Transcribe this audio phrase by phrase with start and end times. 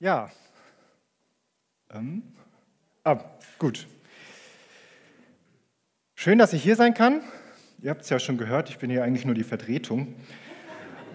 [0.00, 0.30] Ja.
[1.92, 2.22] Ähm.
[3.04, 3.18] Ah,
[3.58, 3.86] gut.
[6.14, 7.20] Schön, dass ich hier sein kann.
[7.82, 10.14] Ihr habt es ja schon gehört, ich bin hier eigentlich nur die Vertretung.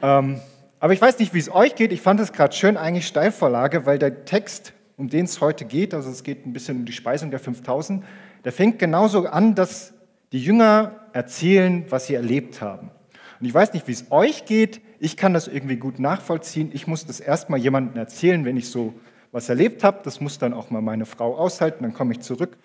[0.03, 0.39] ähm,
[0.79, 1.91] aber ich weiß nicht, wie es euch geht.
[1.91, 5.95] Ich fand es gerade schön, eigentlich Steilvorlage, weil der Text, um den es heute geht,
[5.95, 8.05] also es geht ein bisschen um die Speisung der 5000,
[8.43, 9.95] der fängt genauso an, dass
[10.31, 12.91] die Jünger erzählen, was sie erlebt haben.
[13.39, 14.79] Und ich weiß nicht, wie es euch geht.
[15.05, 16.71] Ich kann das irgendwie gut nachvollziehen.
[16.73, 18.95] Ich muss das erstmal jemandem erzählen, wenn ich so
[19.31, 19.99] was erlebt habe.
[20.03, 21.83] Das muss dann auch mal meine Frau aushalten.
[21.83, 22.57] Dann komme ich zurück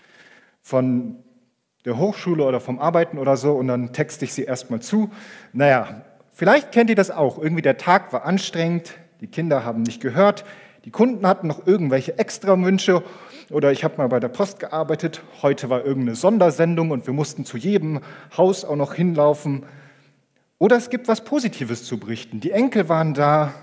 [0.63, 1.17] von
[1.85, 5.11] der Hochschule oder vom Arbeiten oder so und dann texte ich sie erstmal zu.
[5.53, 6.01] Naja,
[6.33, 7.37] vielleicht kennt ihr das auch.
[7.37, 10.47] Irgendwie der Tag war anstrengend, die Kinder haben nicht gehört,
[10.87, 13.03] die Kunden hatten noch irgendwelche Extrawünsche
[13.51, 17.45] oder ich habe mal bei der Post gearbeitet, heute war irgendeine Sondersendung und wir mussten
[17.45, 18.01] zu jedem
[18.35, 19.67] Haus auch noch hinlaufen.
[20.61, 22.41] Oder es gibt was Positives zu berichten.
[22.41, 23.55] Die Enkel waren da,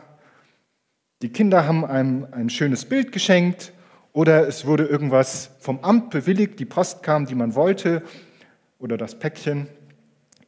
[1.22, 3.72] die Kinder haben einem ein schönes Bild geschenkt
[4.14, 8.02] oder es wurde irgendwas vom Amt bewilligt, die Post kam, die man wollte
[8.80, 9.68] oder das Päckchen.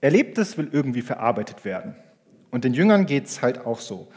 [0.02, 1.96] Erlebtes will irgendwie verarbeitet werden.
[2.50, 4.08] Und den Jüngern geht es halt auch so.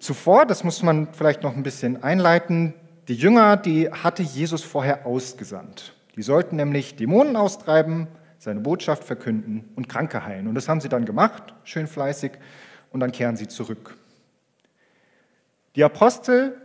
[0.00, 2.74] Zuvor, das muss man vielleicht noch ein bisschen einleiten,
[3.06, 5.94] die Jünger, die hatte Jesus vorher ausgesandt.
[6.16, 8.08] Die sollten nämlich Dämonen austreiben,
[8.44, 10.46] seine Botschaft verkünden und Kranke heilen.
[10.46, 12.32] Und das haben sie dann gemacht, schön fleißig,
[12.90, 13.96] und dann kehren sie zurück.
[15.76, 16.60] Die Apostel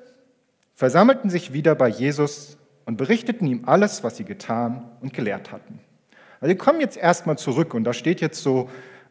[0.76, 5.80] versammelten sich wieder bei Jesus und berichteten ihm alles, was sie getan und gelehrt hatten.
[6.42, 8.70] Also die kommen jetzt erstmal zurück und da steht jetzt so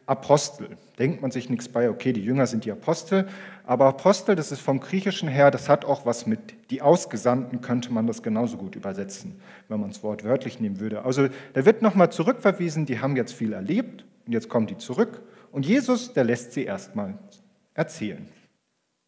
[0.09, 0.77] Apostel.
[0.97, 3.27] Denkt man sich nichts bei, okay, die Jünger sind die Apostel,
[3.63, 6.39] aber Apostel, das ist vom Griechischen her, das hat auch was mit
[6.71, 11.05] die Ausgesandten, könnte man das genauso gut übersetzen, wenn man es wortwörtlich nehmen würde.
[11.05, 15.21] Also da wird nochmal zurückverwiesen, die haben jetzt viel erlebt und jetzt kommen die zurück
[15.51, 17.13] und Jesus, der lässt sie erstmal
[17.75, 18.27] erzählen.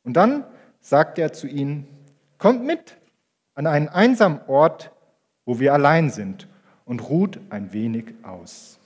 [0.03, 0.43] Und dann
[0.81, 1.87] sagt er zu ihnen,
[2.37, 2.97] kommt mit
[3.55, 4.91] an einen einsamen Ort,
[5.45, 6.47] wo wir allein sind
[6.85, 8.80] und ruht ein wenig aus.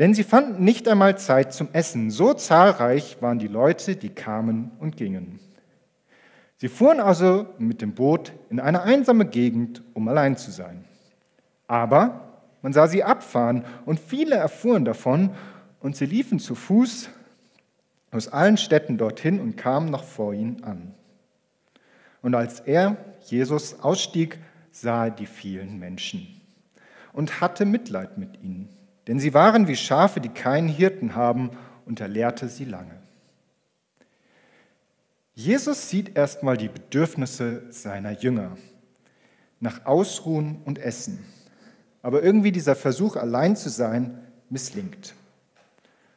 [0.00, 2.10] Denn sie fanden nicht einmal Zeit zum Essen.
[2.10, 5.40] So zahlreich waren die Leute, die kamen und gingen.
[6.56, 10.86] Sie fuhren also mit dem Boot in eine einsame Gegend, um allein zu sein.
[11.66, 12.30] Aber
[12.62, 15.34] man sah sie abfahren und viele erfuhren davon
[15.80, 17.10] und sie liefen zu Fuß
[18.10, 20.94] aus allen Städten dorthin und kamen noch vor ihnen an.
[22.22, 22.96] Und als er,
[23.26, 24.38] Jesus, ausstieg,
[24.70, 26.40] sah er die vielen Menschen
[27.12, 31.50] und hatte Mitleid mit ihnen denn sie waren wie Schafe, die keinen Hirten haben,
[31.86, 33.00] und er lehrte sie lange.
[35.34, 38.56] Jesus sieht erstmal die Bedürfnisse seiner Jünger
[39.58, 41.24] nach Ausruhen und Essen.
[42.02, 44.18] Aber irgendwie dieser Versuch, allein zu sein,
[44.48, 45.14] misslingt.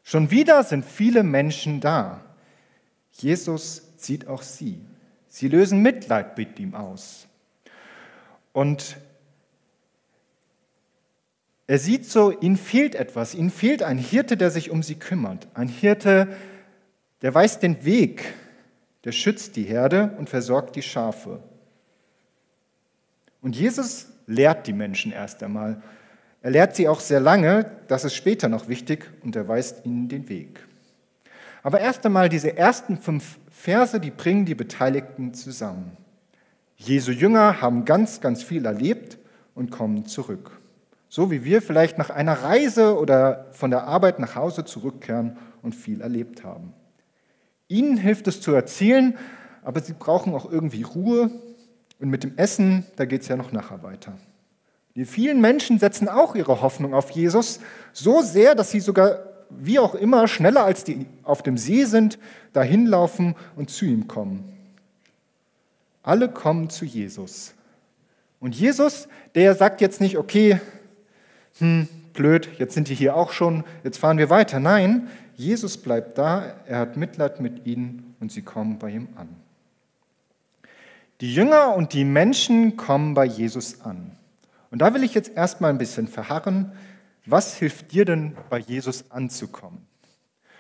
[0.04, 2.22] Schon wieder sind viele Menschen da.
[3.12, 4.80] Jesus sieht auch sie.
[5.28, 7.28] Sie lösen Mitleid mit ihm aus.
[8.52, 8.98] Und
[11.66, 15.48] er sieht so, ihnen fehlt etwas, ihnen fehlt ein Hirte, der sich um sie kümmert.
[15.54, 16.28] Ein Hirte,
[17.22, 18.34] der weiß den Weg,
[19.06, 21.42] der schützt die Herde und versorgt die Schafe.
[23.42, 25.82] Und Jesus lehrt die Menschen erst einmal.
[26.42, 30.10] Er lehrt sie auch sehr lange, das ist später noch wichtig, und er weist ihnen
[30.10, 30.60] den Weg.
[31.62, 35.96] Aber erst einmal diese ersten fünf Verse, die bringen die Beteiligten zusammen.
[36.76, 39.18] Jesu Jünger haben ganz, ganz viel erlebt
[39.56, 40.60] und kommen zurück.
[41.16, 45.76] So wie wir vielleicht nach einer Reise oder von der Arbeit nach Hause zurückkehren und
[45.76, 46.74] viel erlebt haben.
[47.68, 49.16] Ihnen hilft es zu erzählen,
[49.62, 51.30] aber sie brauchen auch irgendwie Ruhe.
[52.00, 54.14] Und mit dem Essen, da geht es ja noch nachher weiter.
[54.96, 57.60] Die vielen Menschen setzen auch ihre Hoffnung auf Jesus,
[57.92, 59.20] so sehr, dass sie sogar,
[59.52, 62.18] wie auch immer, schneller als die auf dem See sind,
[62.54, 64.52] dahin laufen und zu ihm kommen.
[66.02, 67.54] Alle kommen zu Jesus.
[68.40, 70.60] Und Jesus, der sagt jetzt nicht, okay,
[71.60, 74.60] hm, blöd, jetzt sind die hier auch schon, jetzt fahren wir weiter.
[74.60, 79.30] Nein, Jesus bleibt da, er hat Mitleid mit ihnen und sie kommen bei ihm an.
[81.22, 84.12] Die Jünger und die Menschen kommen bei Jesus an.
[84.72, 86.72] Und da will ich jetzt erstmal ein bisschen verharren.
[87.26, 89.86] Was hilft dir denn, bei Jesus anzukommen?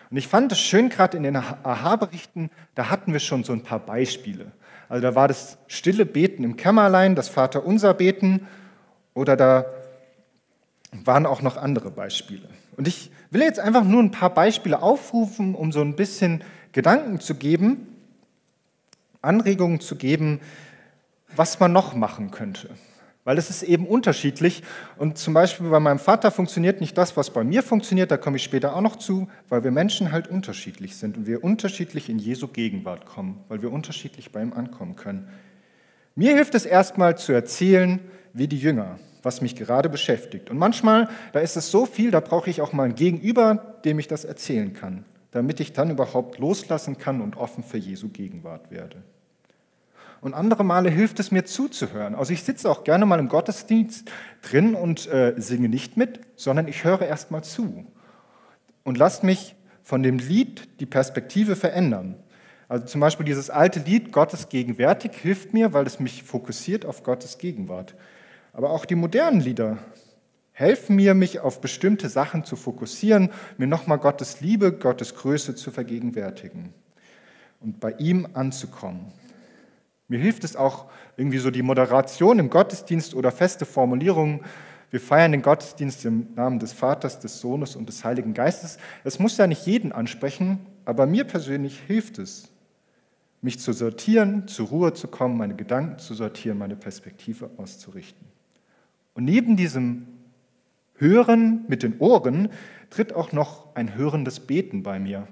[0.10, 3.63] Und ich fand es schön, gerade in den Aha-Berichten, da hatten wir schon so ein
[3.63, 4.51] paar Beispiele.
[4.88, 8.48] Also da war das stille Beten im Kämmerlein, das Vaterunser Beten,
[9.16, 9.66] oder da
[11.04, 12.48] waren auch noch andere Beispiele.
[12.78, 17.19] Und ich will jetzt einfach nur ein paar Beispiele aufrufen, um so ein bisschen Gedanken
[17.19, 17.88] zu geben,
[19.22, 20.40] Anregungen zu geben,
[21.36, 22.69] was man noch machen könnte.
[23.24, 24.63] Weil es ist eben unterschiedlich.
[24.98, 28.12] Und zum Beispiel bei meinem Vater funktioniert nicht das, was bei mir funktioniert.
[28.12, 31.44] Da komme ich später auch noch zu, weil wir Menschen halt unterschiedlich sind und wir
[31.44, 35.30] unterschiedlich in Jesu Gegenwart kommen, weil wir unterschiedlich bei ihm ankommen können.
[36.16, 38.00] Mir hilft es erstmal zu erzählen,
[38.34, 40.50] wie die Jünger, was mich gerade beschäftigt.
[40.50, 43.98] Und manchmal, da ist es so viel, da brauche ich auch mal ein Gegenüber, dem
[43.98, 48.70] ich das erzählen kann, damit ich dann überhaupt loslassen kann und offen für Jesu Gegenwart
[48.70, 49.02] werde.
[50.22, 52.16] Und andere Male hilft es mir zuzuhören.
[52.16, 54.10] Also ich sitze auch gerne mal im Gottesdienst
[54.42, 57.86] drin und äh, singe nicht mit, sondern ich höre erst mal zu
[58.84, 62.16] und lasse mich von dem Lied die Perspektive verändern.
[62.69, 67.04] Also zum Beispiel dieses alte Lied Gottes gegenwärtig hilft mir, weil es mich fokussiert auf
[67.04, 67.94] Gottes Gegenwart.
[68.54, 69.80] Aber auch die modernen Lieder
[70.52, 75.72] helfen mir, mich auf bestimmte Sachen zu fokussieren, mir nochmal Gottes Liebe, Gottes Größe zu
[75.72, 76.74] vergegenwärtigen
[77.60, 79.12] und bei ihm anzukommen.
[80.08, 80.86] Mir hilft es auch
[81.18, 84.42] irgendwie so die Moderation im Gottesdienst oder feste Formulierungen.
[84.92, 88.78] Wir feiern den Gottesdienst im Namen des Vaters, des Sohnes und des Heiligen Geistes.
[89.04, 92.50] Es muss ja nicht jeden ansprechen, aber mir persönlich hilft es,
[93.42, 98.32] mich zu sortieren, zur Ruhe zu kommen, meine Gedanken zu sortieren, meine Perspektive auszurichten.
[99.13, 100.07] Und neben diesem
[100.95, 102.50] Hören mit den Ohren
[102.89, 105.27] tritt auch noch ein hörendes Beten bei mir,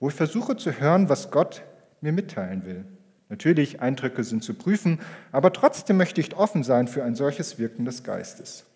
[0.00, 1.62] wo ich versuche zu hören, was Gott
[2.00, 2.84] mir mitteilen will.
[3.28, 4.98] Natürlich, Eindrücke sind zu prüfen,
[5.30, 8.66] aber trotzdem möchte ich offen sein für ein solches Wirken des Geistes.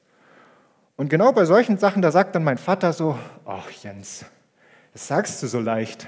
[0.97, 4.25] Und genau bei solchen Sachen, da sagt dann mein Vater so, ach Jens,
[4.95, 6.07] das sagst du so leicht,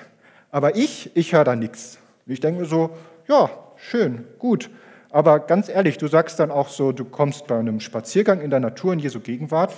[0.51, 1.99] aber ich, ich höre da nichts.
[2.25, 2.97] Ich denke mir so,
[3.27, 4.71] ja, schön, gut,
[5.11, 8.61] aber ganz ehrlich, du sagst dann auch so, du kommst bei einem Spaziergang in der
[8.61, 9.75] Natur in Jesu Gegenwart.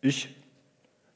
[0.00, 0.36] Ich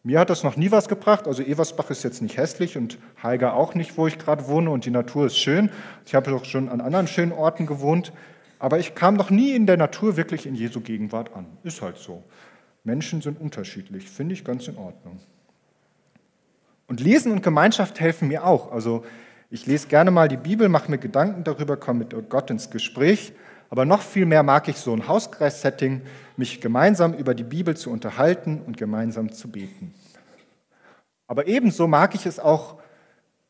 [0.06, 1.26] mir hat das noch nie was gebracht.
[1.26, 4.84] Also Eversbach ist jetzt nicht hässlich und Heiger auch nicht, wo ich gerade wohne und
[4.84, 5.68] die Natur ist schön.
[6.04, 8.12] Ich habe auch schon an anderen schönen Orten gewohnt.
[8.60, 11.46] Aber ich kam noch nie in der Natur wirklich in Jesu Gegenwart an.
[11.64, 12.22] Ist halt so.
[12.84, 15.18] Menschen sind unterschiedlich, finde ich ganz in Ordnung.
[16.86, 18.70] Und Lesen und Gemeinschaft helfen mir auch.
[18.70, 19.04] Also
[19.50, 23.32] ich lese gerne mal die Bibel, mache mir Gedanken darüber, komme mit Gott ins Gespräch.
[23.70, 26.02] Aber noch viel mehr mag ich so ein Hauskreis-Setting,
[26.36, 29.94] mich gemeinsam über die Bibel zu unterhalten und gemeinsam zu beten.
[31.26, 32.76] Aber ebenso mag ich es auch,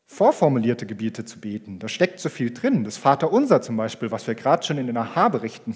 [0.07, 1.79] vorformulierte Gebiete zu beten.
[1.79, 2.83] Da steckt so viel drin.
[2.83, 5.75] Das Vaterunser zum Beispiel, was wir gerade schon in den Aha-Berichten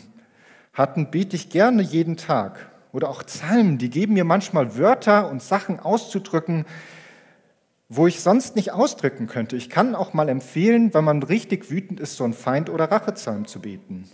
[0.73, 2.71] hatten, bete ich gerne jeden Tag.
[2.93, 6.65] Oder auch Psalmen, die geben mir manchmal Wörter und Sachen auszudrücken,
[7.93, 9.57] wo ich sonst nicht ausdrücken könnte.
[9.57, 13.47] Ich kann auch mal empfehlen, wenn man richtig wütend ist, so einen Feind- oder Rachepsalm
[13.47, 14.09] zu beten.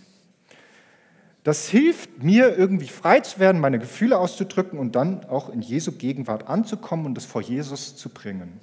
[1.44, 5.92] Das hilft mir, irgendwie frei zu werden, meine Gefühle auszudrücken und dann auch in Jesu
[5.92, 8.60] Gegenwart anzukommen und es vor Jesus zu bringen.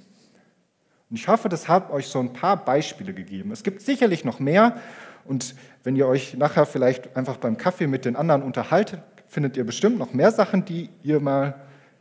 [1.08, 3.52] Und ich hoffe, das hat euch so ein paar Beispiele gegeben.
[3.52, 4.76] Es gibt sicherlich noch mehr.
[5.24, 9.64] Und wenn ihr euch nachher vielleicht einfach beim Kaffee mit den anderen unterhaltet, findet ihr
[9.64, 11.54] bestimmt noch mehr Sachen, die ihr mal,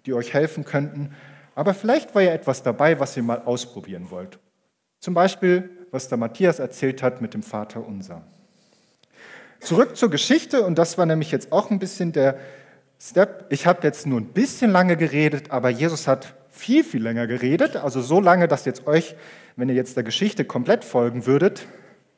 [0.06, 1.12] die euch helfen könnten.
[1.56, 4.38] Aber vielleicht war ja etwas dabei, was ihr mal ausprobieren wollt.
[5.00, 8.22] Zum Beispiel, was der Matthias erzählt hat mit dem Vater unser.
[9.62, 12.38] Zurück zur Geschichte, und das war nämlich jetzt auch ein bisschen der
[13.00, 13.46] Step.
[13.50, 17.78] Ich habe jetzt nur ein bisschen lange geredet, aber Jesus hat viel, viel länger geredet.
[17.78, 19.16] Also so lange, dass jetzt euch,
[19.56, 21.66] wenn ihr jetzt der Geschichte komplett folgen würdet,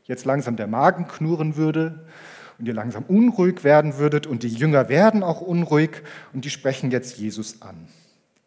[0.03, 2.05] jetzt langsam der Magen knurren würde
[2.57, 6.01] und ihr langsam unruhig werden würdet und die Jünger werden auch unruhig
[6.33, 7.87] und die sprechen jetzt Jesus an.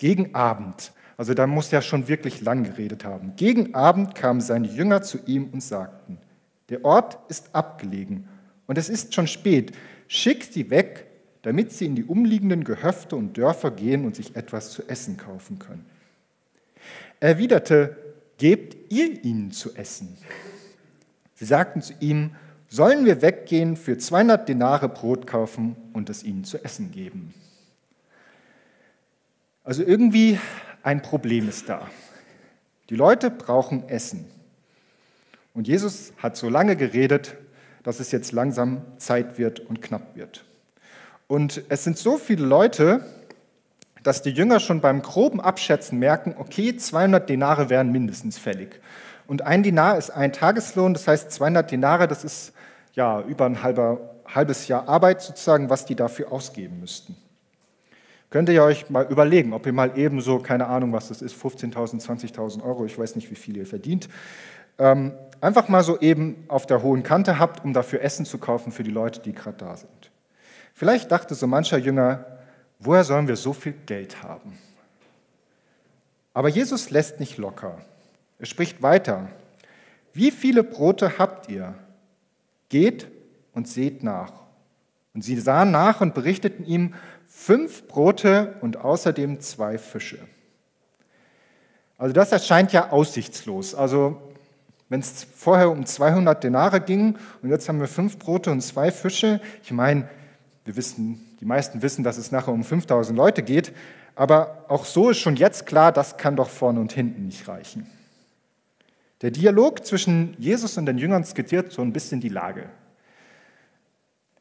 [0.00, 3.37] Gegen Abend, also da muss er schon wirklich lang geredet haben.
[3.37, 6.17] Gegen Abend kamen seine Jünger zu ihm und sagten,
[6.70, 8.26] der Ort ist abgelegen
[8.66, 9.76] und es ist schon spät.
[10.09, 11.07] Schickt sie weg,
[11.42, 15.59] damit sie in die umliegenden Gehöfte und Dörfer gehen und sich etwas zu essen kaufen
[15.59, 15.85] können.
[17.21, 17.95] Er erwiderte,
[18.38, 20.16] gebt ihr ihnen zu essen.
[21.35, 22.30] Sie sagten zu ihm,
[22.69, 27.35] sollen wir weggehen, für 200 Denare Brot kaufen und es ihnen zu essen geben?
[29.70, 30.36] Also irgendwie
[30.82, 31.86] ein Problem ist da.
[32.88, 34.24] Die Leute brauchen Essen.
[35.54, 37.36] Und Jesus hat so lange geredet,
[37.84, 40.44] dass es jetzt langsam Zeit wird und knapp wird.
[41.28, 43.04] Und es sind so viele Leute,
[44.02, 48.80] dass die Jünger schon beim groben Abschätzen merken, okay, 200 Denare wären mindestens fällig.
[49.28, 52.54] Und ein Dinar ist ein Tageslohn, das heißt 200 Denare, das ist
[52.94, 57.14] ja über ein halber, halbes Jahr Arbeit sozusagen, was die dafür ausgeben müssten.
[58.30, 62.00] Könnt ihr euch mal überlegen, ob ihr mal ebenso, keine Ahnung, was das ist, 15.000,
[62.00, 64.08] 20.000 Euro, ich weiß nicht, wie viel ihr verdient,
[64.78, 68.70] ähm, einfach mal so eben auf der hohen Kante habt, um dafür Essen zu kaufen
[68.70, 70.10] für die Leute, die gerade da sind.
[70.75, 72.25] Vielleicht dachte so mancher Jünger,
[72.78, 74.58] woher sollen wir so viel Geld haben?
[76.32, 77.78] Aber Jesus lässt nicht locker.
[78.38, 79.28] Er spricht weiter.
[80.12, 81.75] Wie viele Brote habt ihr?
[82.68, 83.08] Geht
[83.52, 84.32] und seht nach.
[85.12, 86.94] Und sie sahen nach und berichteten ihm
[87.30, 90.18] fünf Brote und außerdem zwei Fische.
[91.96, 93.75] Also das erscheint ja aussichtslos.
[93.75, 94.20] Also
[94.88, 98.90] wenn es vorher um 200 Denare ging und jetzt haben wir fünf Brote und zwei
[98.90, 100.08] Fische, ich meine,
[100.64, 103.72] wir wissen, die meisten wissen, dass es nachher um 5000 Leute geht,
[104.16, 107.87] aber auch so ist schon jetzt klar, das kann doch vorne und hinten nicht reichen.
[109.22, 112.68] Der Dialog zwischen Jesus und den Jüngern skizziert so ein bisschen die Lage.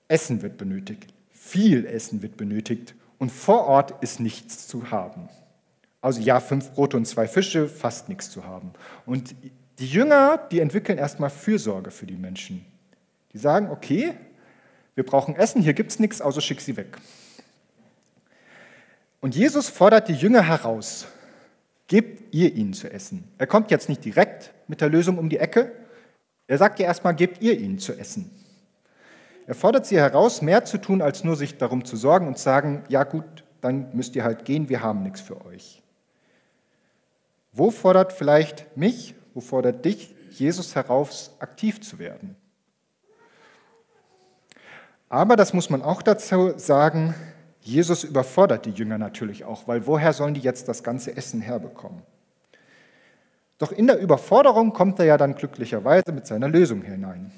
[0.08, 1.14] Essen wird benötigt,
[1.50, 5.30] viel Essen wird benötigt und vor Ort ist nichts zu haben.
[6.02, 8.72] Also ja, fünf Brote und zwei Fische, fast nichts zu haben.
[9.06, 9.36] Und
[9.80, 12.66] die Jünger, die entwickeln erstmal Fürsorge für die Menschen.
[13.34, 14.14] Die sagen, okay,
[14.96, 16.98] wir brauchen Essen, hier gibt es nichts, also schick sie weg.
[19.22, 21.08] Und Jesus fordert die Jünger heraus,
[21.88, 23.26] gebt ihr ihnen zu essen.
[23.38, 25.74] Er kommt jetzt nicht direkt mit der Lösung um die Ecke,
[26.48, 28.32] er sagt ja erstmal, gebt ihr ihnen zu essen.
[29.50, 32.84] Er fordert sie heraus, mehr zu tun, als nur sich darum zu sorgen und sagen,
[32.88, 35.82] ja gut, dann müsst ihr halt gehen, wir haben nichts für euch.
[37.52, 42.36] Wo fordert vielleicht mich, wo fordert dich Jesus heraus, aktiv zu werden?
[45.10, 47.16] Aber das muss man auch dazu sagen,
[47.60, 52.04] Jesus überfordert die Jünger natürlich auch, weil woher sollen die jetzt das ganze Essen herbekommen?
[53.58, 57.32] Doch in der Überforderung kommt er ja dann glücklicherweise mit seiner Lösung hinein.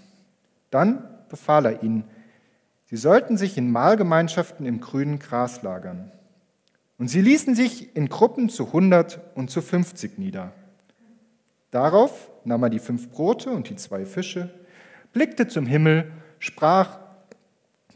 [0.71, 2.03] Dann befahl er ihnen,
[2.85, 6.11] sie sollten sich in Mahlgemeinschaften im grünen Gras lagern.
[6.99, 10.53] Und sie ließen sich in Gruppen zu 100 und zu 50 nieder.
[11.71, 14.53] Darauf nahm er die fünf Brote und die zwei Fische,
[15.13, 16.99] blickte zum Himmel, sprach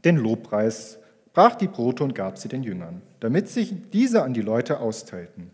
[0.03, 0.97] den Lobpreis,
[1.33, 5.51] brach die Brote und gab sie den Jüngern, damit sich diese an die Leute austeilten.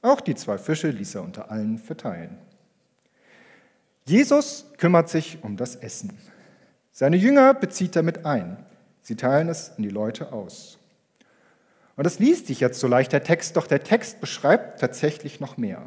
[0.00, 2.38] Auch die zwei Fische ließ er unter allen verteilen.
[4.04, 6.16] Jesus kümmert sich um das Essen.
[6.98, 8.56] Seine Jünger bezieht er mit ein.
[9.02, 10.78] Sie teilen es an die Leute aus.
[11.94, 15.58] Und das liest sich jetzt so leicht, der Text, doch der Text beschreibt tatsächlich noch
[15.58, 15.82] mehr.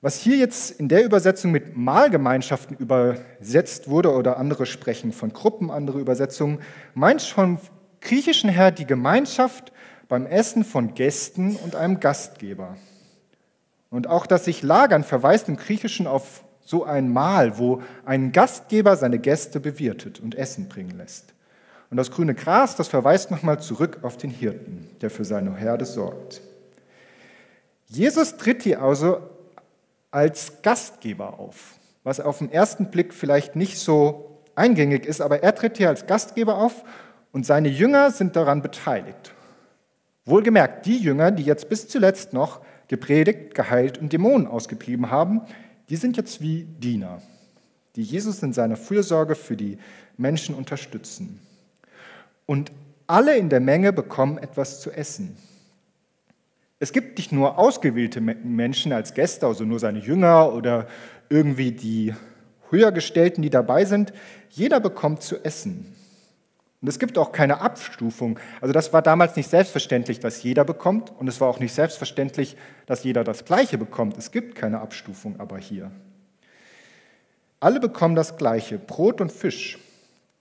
[0.00, 5.72] Was hier jetzt in der Übersetzung mit Mahlgemeinschaften übersetzt wurde oder andere sprechen von Gruppen,
[5.72, 6.60] andere Übersetzungen,
[6.94, 7.58] meint vom
[8.00, 9.72] Griechischen her die Gemeinschaft
[10.06, 12.76] beim Essen von Gästen und einem Gastgeber.
[13.90, 18.96] Und auch das sich lagern verweist im Griechischen auf so ein Mahl, wo ein Gastgeber
[18.96, 21.34] seine Gäste bewirtet und Essen bringen lässt.
[21.90, 25.84] Und das grüne Gras, das verweist nochmal zurück auf den Hirten, der für seine Herde
[25.84, 26.40] sorgt.
[27.86, 29.18] Jesus tritt hier also
[30.10, 35.54] als Gastgeber auf, was auf den ersten Blick vielleicht nicht so eingängig ist, aber er
[35.54, 36.84] tritt hier als Gastgeber auf
[37.32, 39.34] und seine Jünger sind daran beteiligt.
[40.24, 45.42] Wohlgemerkt, die Jünger, die jetzt bis zuletzt noch gepredigt, geheilt und Dämonen ausgetrieben haben,
[45.88, 47.20] die sind jetzt wie Diener,
[47.96, 49.78] die Jesus in seiner Fürsorge für die
[50.16, 51.40] Menschen unterstützen.
[52.46, 52.72] Und
[53.06, 55.36] alle in der Menge bekommen etwas zu essen.
[56.78, 60.86] Es gibt nicht nur ausgewählte Menschen als Gäste, also nur seine Jünger oder
[61.28, 62.14] irgendwie die
[62.70, 64.12] Höhergestellten, die dabei sind.
[64.50, 65.94] Jeder bekommt zu essen.
[66.84, 68.38] Und es gibt auch keine Abstufung.
[68.60, 71.14] Also das war damals nicht selbstverständlich, dass jeder bekommt.
[71.18, 74.18] Und es war auch nicht selbstverständlich, dass jeder das Gleiche bekommt.
[74.18, 75.90] Es gibt keine Abstufung aber hier.
[77.58, 79.78] Alle bekommen das Gleiche, Brot und Fisch.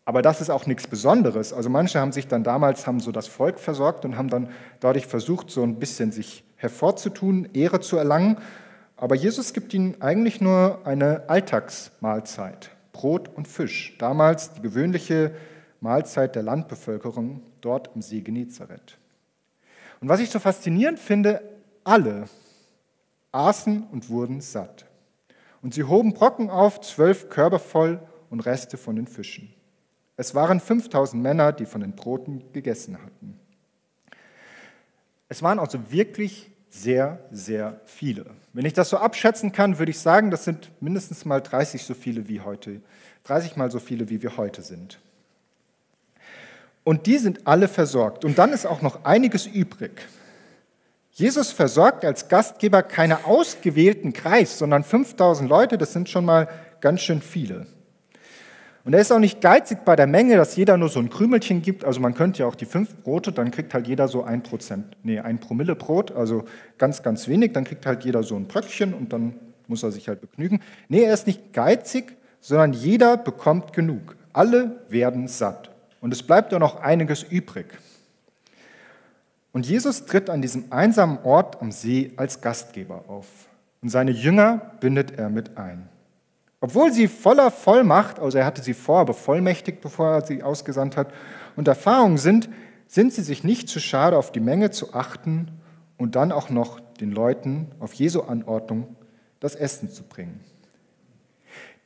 [0.04, 1.54] Aber das ist auch nichts Besonderes.
[1.54, 4.50] Also manche haben sich dann damals haben so das Volk versorgt und haben dann
[4.82, 8.38] dadurch versucht, so ein bisschen sich hervorzutun, Ehre zu erlangen.
[8.98, 13.96] Aber Jesus gibt ihnen eigentlich nur eine Alltagsmahlzeit, Brot und Fisch.
[13.98, 15.32] Damals die gewöhnliche
[15.84, 18.98] Mahlzeit der Landbevölkerung dort im See Genezareth.
[20.00, 21.42] Und was ich so faszinierend finde,
[21.84, 22.30] alle
[23.34, 24.86] aßen und wurden satt.
[25.62, 28.00] Und sie hoben Brocken auf, zwölf Körbe voll
[28.30, 29.54] und Reste von den Fischen.
[30.16, 33.38] Es waren 5000 Männer, die von den Broten gegessen hatten.
[35.28, 38.28] Es waren also wirklich sehr, sehr viele.
[38.54, 41.94] Wenn ich das so abschätzen kann, würde ich sagen, das sind mindestens mal 30 so
[41.94, 42.82] viele wie heute,
[43.26, 45.00] 30 mal so viele wie wir heute sind.
[46.84, 48.26] Und die sind alle versorgt.
[48.26, 50.08] Und dann ist auch noch einiges übrig.
[51.12, 56.48] Jesus versorgt als Gastgeber keine ausgewählten Kreis, sondern 5000 Leute, das sind schon mal
[56.82, 57.68] ganz schön viele.
[58.86, 61.62] Und er ist auch nicht geizig bei der Menge, dass jeder nur so ein Krümelchen
[61.62, 61.86] gibt.
[61.86, 64.98] Also man könnte ja auch die fünf Brote, dann kriegt halt jeder so ein Prozent,
[65.04, 66.44] nee, ein Promille Brot, also
[66.78, 67.54] ganz, ganz wenig.
[67.54, 69.36] Dann kriegt halt jeder so ein Bröckchen und dann
[69.68, 70.60] muss er sich halt begnügen.
[70.90, 74.18] Nee, er ist nicht geizig, sondern jeder bekommt genug.
[74.34, 75.70] Alle werden satt.
[76.04, 77.68] Und es bleibt auch noch einiges übrig.
[79.54, 83.26] Und Jesus tritt an diesem einsamen Ort am See als Gastgeber auf.
[83.82, 85.88] Und seine Jünger bindet er mit ein.
[86.60, 91.14] Obwohl sie voller Vollmacht, also er hatte sie vorher bevollmächtigt, bevor er sie ausgesandt hat,
[91.56, 92.50] und Erfahrung sind,
[92.86, 95.54] sind sie sich nicht zu schade, auf die Menge zu achten
[95.98, 98.98] und dann auch noch den Leuten auf Jesu Anordnung
[99.40, 100.42] das Essen zu bringen.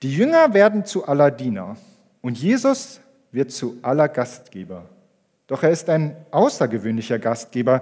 [0.01, 1.77] Die Jünger werden zu aller Diener
[2.23, 2.99] und Jesus
[3.31, 4.89] wird zu aller Gastgeber.
[5.47, 7.81] Doch er ist ein außergewöhnlicher Gastgeber.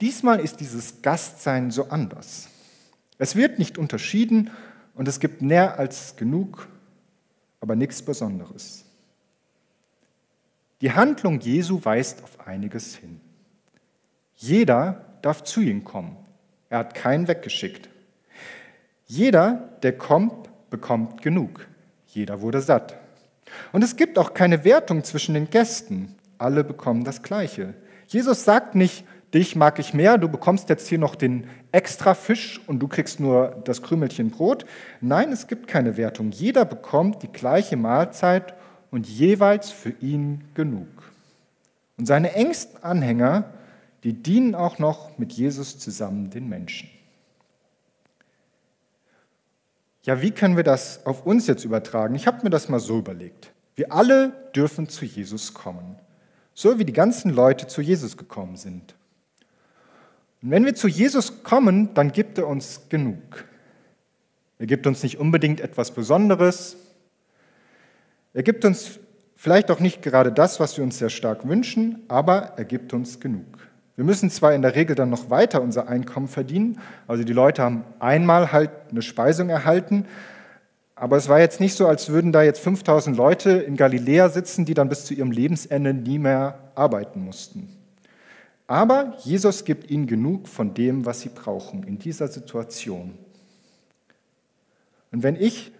[0.00, 2.48] Diesmal ist dieses Gastsein so anders.
[3.18, 4.50] Es wird nicht unterschieden
[4.94, 6.68] und es gibt mehr als genug,
[7.60, 8.84] aber nichts Besonderes.
[10.82, 13.20] Die Handlung Jesu weist auf einiges hin.
[14.34, 16.16] Jeder darf zu ihm kommen.
[16.68, 17.88] Er hat keinen weggeschickt.
[19.06, 21.66] Jeder, der kommt, bekommt genug.
[22.08, 22.98] Jeder wurde satt.
[23.72, 26.14] Und es gibt auch keine Wertung zwischen den Gästen.
[26.38, 27.74] Alle bekommen das Gleiche.
[28.08, 32.60] Jesus sagt nicht, dich mag ich mehr, du bekommst jetzt hier noch den extra Fisch
[32.66, 34.64] und du kriegst nur das Krümelchen Brot.
[35.00, 36.30] Nein, es gibt keine Wertung.
[36.30, 38.54] Jeder bekommt die gleiche Mahlzeit
[38.90, 40.88] und jeweils für ihn genug.
[41.98, 43.52] Und seine engsten Anhänger,
[44.04, 46.88] die dienen auch noch mit Jesus zusammen den Menschen.
[50.06, 52.14] Ja, wie können wir das auf uns jetzt übertragen?
[52.14, 53.52] Ich habe mir das mal so überlegt.
[53.74, 55.96] Wir alle dürfen zu Jesus kommen,
[56.54, 58.94] so wie die ganzen Leute zu Jesus gekommen sind.
[60.42, 63.44] Und wenn wir zu Jesus kommen, dann gibt er uns genug.
[64.60, 66.76] Er gibt uns nicht unbedingt etwas Besonderes.
[68.32, 69.00] Er gibt uns
[69.34, 73.18] vielleicht auch nicht gerade das, was wir uns sehr stark wünschen, aber er gibt uns
[73.18, 73.58] genug.
[73.96, 77.62] Wir müssen zwar in der Regel dann noch weiter unser Einkommen verdienen, also die Leute
[77.62, 80.04] haben einmal halt eine Speisung erhalten,
[80.94, 84.64] aber es war jetzt nicht so, als würden da jetzt 5000 Leute in Galiläa sitzen,
[84.64, 87.68] die dann bis zu ihrem Lebensende nie mehr arbeiten mussten.
[88.66, 93.16] Aber Jesus gibt ihnen genug von dem, was sie brauchen in dieser Situation.
[95.12, 95.72] Und wenn ich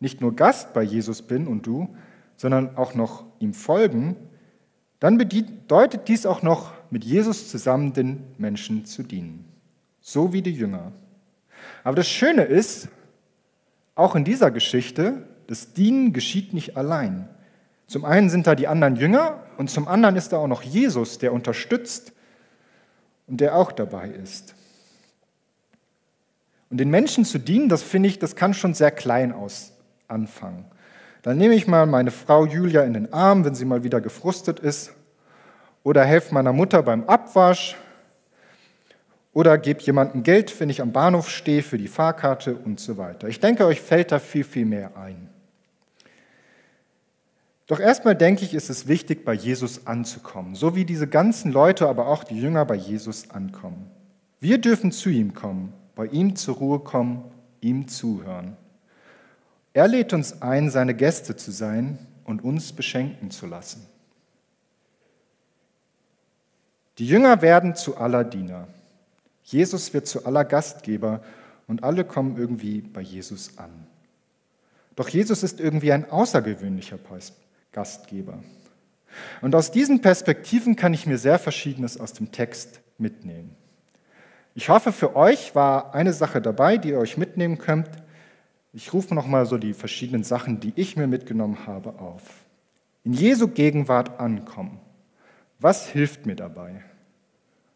[0.00, 1.94] nicht nur Gast bei Jesus bin und du,
[2.36, 4.16] sondern auch noch ihm folgen,
[5.00, 9.46] dann bedeutet dies auch noch, mit Jesus zusammen den Menschen zu dienen.
[10.02, 10.92] So wie die Jünger.
[11.84, 12.88] Aber das Schöne ist,
[13.94, 17.30] auch in dieser Geschichte, das Dienen geschieht nicht allein.
[17.86, 21.16] Zum einen sind da die anderen Jünger und zum anderen ist da auch noch Jesus,
[21.16, 22.12] der unterstützt
[23.26, 24.54] und der auch dabei ist.
[26.68, 29.72] Und den Menschen zu dienen, das finde ich, das kann schon sehr klein aus
[30.08, 30.66] anfangen.
[31.22, 34.60] Dann nehme ich mal meine Frau Julia in den Arm, wenn sie mal wieder gefrustet
[34.60, 34.92] ist
[35.82, 37.76] oder helfe meiner Mutter beim Abwasch
[39.32, 43.28] oder gebe jemandem Geld, wenn ich am Bahnhof stehe für die Fahrkarte und so weiter.
[43.28, 45.28] Ich denke, euch fällt da viel, viel mehr ein.
[47.66, 51.88] Doch erstmal denke ich, ist es wichtig, bei Jesus anzukommen, so wie diese ganzen Leute,
[51.88, 53.90] aber auch die Jünger bei Jesus ankommen.
[54.40, 57.24] Wir dürfen zu ihm kommen, bei ihm zur Ruhe kommen,
[57.60, 58.56] ihm zuhören.
[59.72, 63.86] Er lädt uns ein, seine Gäste zu sein und uns beschenken zu lassen.
[66.98, 68.68] Die Jünger werden zu aller Diener.
[69.44, 71.22] Jesus wird zu aller Gastgeber
[71.66, 73.86] und alle kommen irgendwie bei Jesus an.
[74.94, 76.98] Doch Jesus ist irgendwie ein außergewöhnlicher
[77.72, 78.38] Gastgeber.
[79.40, 83.56] Und aus diesen Perspektiven kann ich mir sehr Verschiedenes aus dem Text mitnehmen.
[84.54, 87.88] Ich hoffe, für euch war eine Sache dabei, die ihr euch mitnehmen könnt.
[88.74, 92.22] Ich rufe nochmal so die verschiedenen Sachen, die ich mir mitgenommen habe, auf.
[93.04, 94.78] In Jesu Gegenwart ankommen.
[95.62, 96.82] Was hilft mir dabei?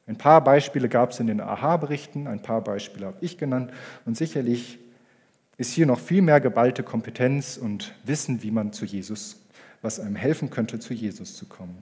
[0.09, 3.73] Ein paar Beispiele gab es in den Aha-Berichten, ein paar Beispiele habe ich genannt
[4.05, 4.79] und sicherlich
[5.57, 9.41] ist hier noch viel mehr geballte Kompetenz und Wissen, wie man zu Jesus,
[9.83, 11.81] was einem helfen könnte, zu Jesus zu kommen.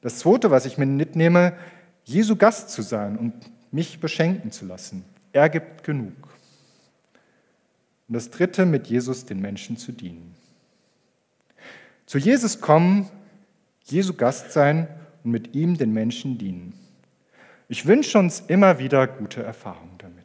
[0.00, 1.54] Das Zweite, was ich mir mitnehme,
[2.04, 3.34] Jesu Gast zu sein und
[3.72, 5.04] mich beschenken zu lassen.
[5.32, 6.14] Er gibt genug.
[8.08, 10.36] Und das Dritte, mit Jesus den Menschen zu dienen.
[12.06, 13.08] Zu Jesus kommen,
[13.84, 14.88] Jesu Gast sein
[15.24, 16.74] und mit ihm den Menschen dienen.
[17.68, 20.19] Ich wünsche uns immer wieder gute Erfahrungen damit.